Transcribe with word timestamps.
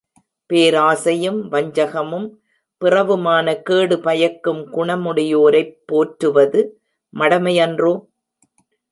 பேராசையும் 0.49 1.51
வஞ்சகமும், 1.51 2.25
பிறவுமான 2.81 3.53
கேடு 3.61 3.99
பயக்கும் 3.99 4.61
குணமுடையோரைப் 4.73 5.75
போற்றுவது 5.85 6.61
மடைமையன்றோ? 7.13 7.93